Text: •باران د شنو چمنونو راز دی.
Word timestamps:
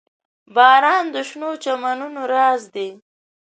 •باران 0.55 1.05
د 1.13 1.15
شنو 1.29 1.49
چمنونو 1.63 2.21
راز 2.33 2.61
دی. 2.75 2.89